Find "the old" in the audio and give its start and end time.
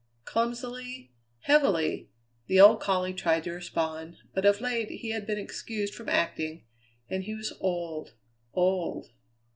2.47-2.79